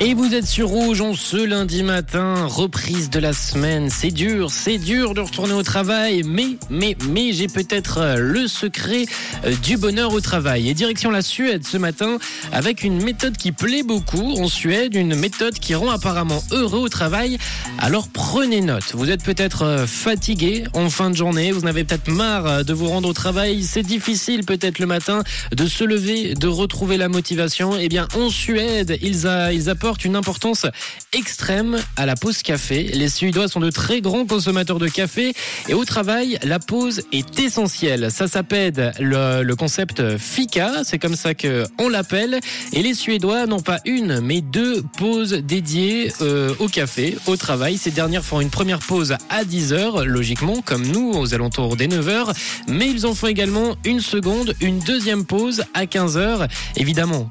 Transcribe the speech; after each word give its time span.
Et 0.00 0.14
vous 0.14 0.32
êtes 0.32 0.46
sur 0.46 0.68
Rouge 0.68 1.00
en 1.00 1.12
ce 1.12 1.36
lundi 1.36 1.82
matin, 1.82 2.46
reprise 2.46 3.10
de 3.10 3.18
la 3.18 3.32
semaine. 3.32 3.90
C'est 3.90 4.12
dur, 4.12 4.52
c'est 4.52 4.78
dur 4.78 5.12
de 5.12 5.20
retourner 5.20 5.54
au 5.54 5.64
travail, 5.64 6.22
mais, 6.24 6.56
mais, 6.70 6.96
mais 7.08 7.32
j'ai 7.32 7.48
peut-être 7.48 7.98
euh, 7.98 8.16
le 8.16 8.46
secret 8.46 9.06
euh, 9.44 9.52
du 9.64 9.76
bonheur 9.76 10.12
au 10.12 10.20
travail. 10.20 10.68
Et 10.68 10.74
direction 10.74 11.10
la 11.10 11.20
Suède 11.20 11.66
ce 11.66 11.78
matin 11.78 12.18
avec 12.52 12.84
une 12.84 13.02
méthode 13.02 13.36
qui 13.36 13.50
plaît 13.50 13.82
beaucoup 13.82 14.36
en 14.38 14.46
Suède, 14.46 14.94
une 14.94 15.16
méthode 15.16 15.58
qui 15.58 15.74
rend 15.74 15.90
apparemment 15.90 16.44
heureux 16.52 16.78
au 16.78 16.88
travail. 16.88 17.36
Alors 17.78 18.06
prenez 18.06 18.60
note. 18.60 18.92
Vous 18.94 19.10
êtes 19.10 19.24
peut-être 19.24 19.62
euh, 19.62 19.86
fatigué 19.88 20.62
en 20.74 20.90
fin 20.90 21.10
de 21.10 21.16
journée, 21.16 21.50
vous 21.50 21.64
en 21.64 21.66
avez 21.66 21.82
peut-être 21.82 22.06
marre 22.06 22.64
de 22.64 22.72
vous 22.72 22.86
rendre 22.86 23.08
au 23.08 23.14
travail. 23.14 23.64
C'est 23.64 23.82
difficile 23.82 24.44
peut-être 24.44 24.78
le 24.78 24.86
matin 24.86 25.24
de 25.50 25.66
se 25.66 25.82
lever, 25.82 26.34
de 26.34 26.46
retrouver 26.46 26.98
la 26.98 27.08
motivation. 27.08 27.76
Eh 27.76 27.88
bien, 27.88 28.06
en 28.16 28.30
Suède, 28.30 28.96
ils, 29.02 29.26
a, 29.26 29.52
ils 29.52 29.68
apportent 29.68 29.87
une 29.96 30.16
importance 30.16 30.66
extrême 31.12 31.78
à 31.96 32.06
la 32.06 32.16
pause 32.16 32.42
café. 32.42 32.84
Les 32.94 33.08
Suédois 33.08 33.48
sont 33.48 33.60
de 33.60 33.70
très 33.70 34.00
grands 34.00 34.26
consommateurs 34.26 34.78
de 34.78 34.88
café 34.88 35.32
et 35.68 35.74
au 35.74 35.84
travail, 35.84 36.38
la 36.42 36.58
pause 36.58 37.02
est 37.12 37.38
essentielle. 37.38 38.10
Ça 38.10 38.28
s'appelle 38.28 38.92
le, 39.00 39.54
concept 39.54 40.18
fika, 40.18 40.84
c'est 40.84 40.98
comme 40.98 41.16
ça 41.16 41.34
que 41.34 41.64
on 41.78 41.88
l'appelle. 41.88 42.40
Et 42.72 42.82
les 42.82 42.94
Suédois 42.94 43.46
n'ont 43.46 43.60
pas 43.60 43.80
une, 43.84 44.20
mais 44.20 44.40
deux 44.40 44.82
pauses 44.96 45.32
dédiées 45.32 46.12
euh, 46.20 46.54
au 46.58 46.68
café, 46.68 47.16
au 47.26 47.36
travail. 47.36 47.76
Ces 47.78 47.90
dernières 47.90 48.24
font 48.24 48.40
une 48.40 48.50
première 48.50 48.80
pause 48.80 49.16
à 49.30 49.44
10 49.44 49.72
heures, 49.72 50.04
logiquement, 50.04 50.62
comme 50.64 50.86
nous, 50.86 51.12
aux 51.12 51.34
alentours 51.34 51.76
des 51.76 51.88
9 51.88 52.08
heures. 52.08 52.32
Mais 52.68 52.88
ils 52.88 53.06
en 53.06 53.14
font 53.14 53.26
également 53.26 53.76
une 53.84 54.00
seconde, 54.00 54.54
une 54.60 54.78
deuxième 54.78 55.24
pause 55.24 55.64
à 55.74 55.86
15 55.86 56.16
heures. 56.16 56.46
Évidemment, 56.76 57.28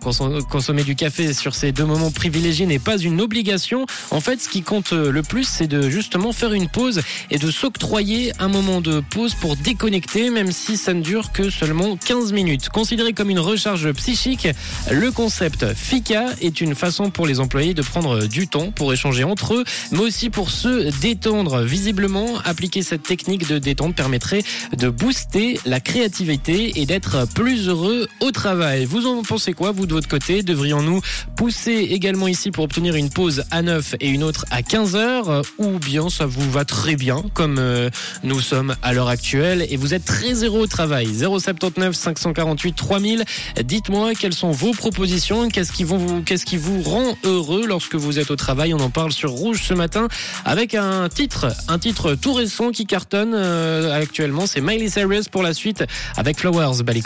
consommer 0.50 0.84
du 0.84 0.96
café 0.96 1.34
sur 1.34 1.56
ces 1.56 1.72
deux 1.72 1.86
moments 1.86 2.12
privilégiés 2.12 2.47
n'est 2.66 2.80
pas 2.80 2.98
une 2.98 3.22
obligation. 3.22 3.86
En 4.12 4.22
fait, 4.22 4.42
ce 4.42 4.50
qui 4.50 4.62
compte 4.62 4.92
le 4.92 5.22
plus, 5.22 5.48
c'est 5.48 5.68
de 5.68 5.90
justement 5.90 6.32
faire 6.32 6.54
une 6.54 6.68
pause 6.68 7.02
et 7.32 7.38
de 7.38 7.52
s'octroyer 7.52 8.32
un 8.40 8.48
moment 8.48 8.82
de 8.82 9.02
pause 9.02 9.36
pour 9.36 9.56
déconnecter, 9.56 10.30
même 10.30 10.52
si 10.52 10.78
ça 10.78 10.94
ne 10.94 11.02
dure 11.02 11.32
que 11.32 11.50
seulement 11.50 11.98
15 11.98 12.34
minutes. 12.34 12.70
Considéré 12.70 13.14
comme 13.14 13.30
une 13.30 13.40
recharge 13.40 13.92
psychique, 13.94 14.48
le 14.92 15.12
concept 15.12 15.74
FICA 15.74 16.28
est 16.42 16.62
une 16.62 16.76
façon 16.76 17.10
pour 17.10 17.28
les 17.28 17.40
employés 17.40 17.74
de 17.74 17.82
prendre 17.82 18.28
du 18.28 18.48
temps 18.48 18.72
pour 18.72 18.94
échanger 18.94 19.24
entre 19.24 19.56
eux, 19.56 19.64
mais 19.92 20.00
aussi 20.00 20.30
pour 20.30 20.52
se 20.52 20.90
détendre. 21.02 21.62
Visiblement, 21.62 22.40
appliquer 22.46 22.82
cette 22.82 23.04
technique 23.04 23.48
de 23.48 23.58
détente 23.58 23.96
permettrait 23.96 24.44
de 24.78 24.90
booster 24.90 25.60
la 25.66 25.80
créativité 25.80 26.80
et 26.80 26.86
d'être 26.86 27.28
plus 27.34 27.68
heureux 27.68 28.08
au 28.22 28.32
travail. 28.32 28.86
Vous 28.86 29.06
en 29.06 29.24
pensez 29.24 29.54
quoi, 29.54 29.72
vous 29.72 29.86
de 29.86 29.94
votre 29.94 30.08
côté? 30.08 30.44
Devrions-nous 30.44 31.02
pousser 31.36 31.88
également 31.92 32.28
ici 32.28 32.37
pour 32.46 32.64
obtenir 32.66 32.96
une 32.96 33.10
pause 33.10 33.44
à 33.50 33.62
9 33.62 33.96
et 34.00 34.10
une 34.10 34.24
autre 34.24 34.46
à 34.52 34.62
15 34.62 34.96
heures 34.96 35.30
euh, 35.30 35.42
ou 35.58 35.80
bien 35.80 36.10
ça 36.10 36.28
vous 36.28 36.50
va 36.52 36.66
très 36.66 36.96
bien 36.96 37.24
comme 37.34 37.58
euh, 37.58 37.90
nous 38.24 38.40
sommes 38.40 38.76
à 38.84 38.94
l'heure 38.94 39.08
actuelle 39.08 39.66
et 39.70 39.76
vous 39.76 39.94
êtes 39.96 40.06
très 40.06 40.44
heureux 40.44 40.62
au 40.62 40.68
travail. 40.68 41.08
079 41.08 41.96
548 41.96 42.74
3000 42.74 43.26
dites-moi 43.64 44.14
quelles 44.14 44.36
sont 44.36 44.52
vos 44.52 44.72
propositions 44.72 45.50
qu'est-ce 45.50 45.72
qui 45.72 45.84
vous 45.84 46.22
qu'est-ce 46.22 46.46
qui 46.46 46.58
vous 46.58 46.82
rend 46.84 47.18
heureux 47.24 47.66
lorsque 47.66 47.96
vous 47.96 48.20
êtes 48.20 48.30
au 48.30 48.36
travail? 48.36 48.74
On 48.74 48.80
en 48.80 48.92
parle 48.92 49.12
sur 49.12 49.32
Rouge 49.32 49.64
ce 49.68 49.74
matin 49.74 50.08
avec 50.46 50.76
un 50.76 51.10
titre 51.10 51.48
un 51.68 51.80
titre 51.80 52.14
tout 52.14 52.34
récent 52.34 52.70
qui 52.72 52.86
cartonne 52.86 53.34
euh, 53.34 54.00
actuellement. 54.00 54.46
C'est 54.46 54.62
Miley 54.62 54.90
Cyrus 54.90 55.28
pour 55.28 55.42
la 55.42 55.54
suite 55.54 55.84
avec 56.16 56.40
Flowers 56.40 56.84
Balico 56.84 57.06